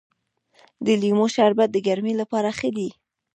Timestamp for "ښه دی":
2.57-2.89